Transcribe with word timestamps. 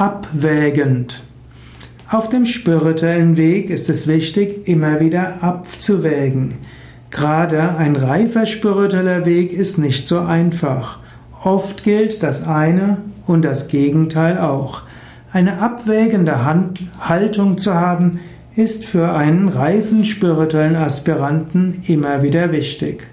Abwägend. 0.00 1.22
Auf 2.08 2.30
dem 2.30 2.46
spirituellen 2.46 3.36
Weg 3.36 3.68
ist 3.68 3.90
es 3.90 4.08
wichtig, 4.08 4.66
immer 4.66 4.98
wieder 4.98 5.42
abzuwägen. 5.42 6.54
Gerade 7.10 7.76
ein 7.76 7.96
reifer 7.96 8.46
spiritueller 8.46 9.26
Weg 9.26 9.52
ist 9.52 9.76
nicht 9.76 10.08
so 10.08 10.20
einfach. 10.20 11.00
Oft 11.44 11.84
gilt 11.84 12.22
das 12.22 12.48
eine 12.48 13.02
und 13.26 13.42
das 13.42 13.68
Gegenteil 13.68 14.38
auch. 14.38 14.84
Eine 15.32 15.60
abwägende 15.60 16.46
Haltung 16.98 17.58
zu 17.58 17.74
haben, 17.74 18.20
ist 18.56 18.86
für 18.86 19.12
einen 19.12 19.48
reifen 19.48 20.06
spirituellen 20.06 20.76
Aspiranten 20.76 21.82
immer 21.86 22.22
wieder 22.22 22.52
wichtig. 22.52 23.06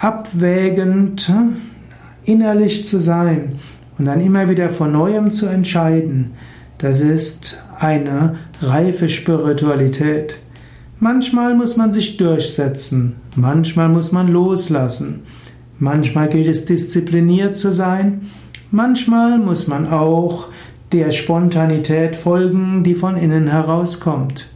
Abwägend 0.00 1.30
innerlich 2.24 2.86
zu 2.86 3.00
sein 3.00 3.58
und 4.02 4.06
dann 4.06 4.20
immer 4.20 4.50
wieder 4.50 4.70
von 4.70 4.90
neuem 4.90 5.30
zu 5.30 5.46
entscheiden, 5.46 6.32
das 6.78 7.00
ist 7.00 7.62
eine 7.78 8.34
reife 8.60 9.08
Spiritualität. 9.08 10.40
Manchmal 10.98 11.54
muss 11.54 11.76
man 11.76 11.92
sich 11.92 12.16
durchsetzen, 12.16 13.14
manchmal 13.36 13.88
muss 13.88 14.10
man 14.10 14.26
loslassen, 14.26 15.22
manchmal 15.78 16.28
gilt 16.28 16.48
es 16.48 16.64
diszipliniert 16.64 17.54
zu 17.54 17.70
sein, 17.70 18.22
manchmal 18.72 19.38
muss 19.38 19.68
man 19.68 19.88
auch 19.88 20.48
der 20.90 21.12
Spontanität 21.12 22.16
folgen, 22.16 22.82
die 22.82 22.96
von 22.96 23.16
innen 23.16 23.46
herauskommt. 23.46 24.48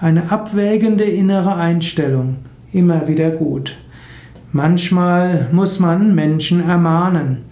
Eine 0.00 0.32
abwägende 0.32 1.04
innere 1.04 1.54
Einstellung, 1.54 2.38
immer 2.72 3.06
wieder 3.06 3.30
gut. 3.30 3.76
Manchmal 4.50 5.48
muss 5.52 5.78
man 5.78 6.16
Menschen 6.16 6.60
ermahnen, 6.60 7.44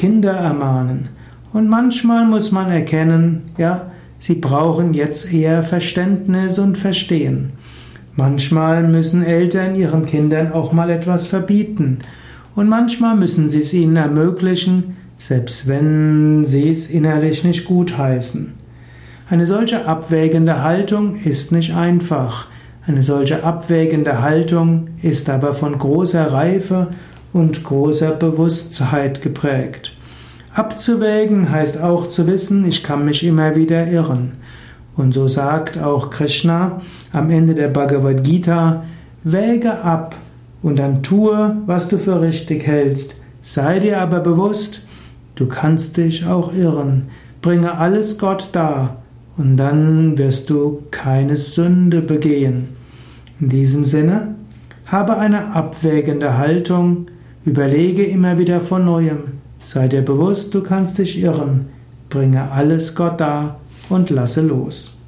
Kinder 0.00 0.32
ermahnen. 0.32 1.10
Und 1.52 1.68
manchmal 1.68 2.24
muss 2.24 2.52
man 2.52 2.70
erkennen, 2.70 3.42
ja, 3.58 3.90
sie 4.18 4.36
brauchen 4.36 4.94
jetzt 4.94 5.30
eher 5.30 5.62
Verständnis 5.62 6.58
und 6.58 6.78
Verstehen. 6.78 7.52
Manchmal 8.16 8.82
müssen 8.88 9.22
Eltern 9.22 9.74
ihren 9.74 10.06
Kindern 10.06 10.52
auch 10.52 10.72
mal 10.72 10.88
etwas 10.88 11.26
verbieten. 11.26 11.98
Und 12.56 12.66
manchmal 12.66 13.14
müssen 13.14 13.50
sie 13.50 13.60
es 13.60 13.74
ihnen 13.74 13.96
ermöglichen, 13.96 14.96
selbst 15.18 15.68
wenn 15.68 16.46
sie 16.46 16.70
es 16.70 16.88
innerlich 16.88 17.44
nicht 17.44 17.66
gutheißen. 17.66 18.54
Eine 19.28 19.44
solche 19.44 19.86
abwägende 19.86 20.62
Haltung 20.62 21.16
ist 21.16 21.52
nicht 21.52 21.74
einfach. 21.74 22.46
Eine 22.86 23.02
solche 23.02 23.44
abwägende 23.44 24.22
Haltung 24.22 24.88
ist 25.02 25.28
aber 25.28 25.52
von 25.52 25.76
großer 25.76 26.32
Reife 26.32 26.88
und 27.32 27.62
großer 27.64 28.12
Bewusstheit 28.12 29.22
geprägt. 29.22 29.92
Abzuwägen 30.54 31.50
heißt 31.50 31.80
auch 31.80 32.08
zu 32.08 32.26
wissen, 32.26 32.64
ich 32.64 32.82
kann 32.82 33.04
mich 33.04 33.24
immer 33.24 33.54
wieder 33.54 33.86
irren. 33.86 34.32
Und 34.96 35.12
so 35.12 35.28
sagt 35.28 35.78
auch 35.78 36.10
Krishna 36.10 36.80
am 37.12 37.30
Ende 37.30 37.54
der 37.54 37.68
Bhagavad 37.68 38.24
Gita, 38.24 38.84
wäge 39.22 39.80
ab 39.82 40.16
und 40.62 40.78
dann 40.78 41.02
tue, 41.02 41.56
was 41.66 41.88
du 41.88 41.98
für 41.98 42.20
richtig 42.20 42.66
hältst. 42.66 43.14
Sei 43.42 43.78
dir 43.78 44.00
aber 44.00 44.20
bewusst, 44.20 44.82
du 45.36 45.46
kannst 45.46 45.96
dich 45.96 46.26
auch 46.26 46.52
irren. 46.52 47.08
Bringe 47.40 47.78
alles 47.78 48.18
Gott 48.18 48.48
dar 48.52 48.96
und 49.36 49.56
dann 49.56 50.18
wirst 50.18 50.50
du 50.50 50.82
keine 50.90 51.36
Sünde 51.36 52.02
begehen. 52.02 52.68
In 53.40 53.48
diesem 53.48 53.86
Sinne, 53.86 54.34
habe 54.84 55.16
eine 55.16 55.54
abwägende 55.54 56.36
Haltung, 56.36 57.06
überlege 57.44 58.04
immer 58.04 58.38
wieder 58.38 58.60
von 58.60 58.84
neuem, 58.84 59.40
sei 59.60 59.88
dir 59.88 60.02
bewusst, 60.02 60.54
du 60.54 60.62
kannst 60.62 60.98
dich 60.98 61.22
irren, 61.22 61.66
bringe 62.08 62.50
alles 62.50 62.94
Gott 62.94 63.20
dar 63.20 63.60
und 63.88 64.10
lasse 64.10 64.42
los. 64.42 64.99